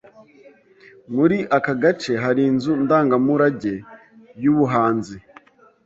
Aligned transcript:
Muri 1.13 1.37
aka 1.57 1.73
gace 1.81 2.13
hari 2.23 2.41
inzu 2.49 2.71
ndangamurage 2.83 3.73
yubuhanzi. 4.43 5.17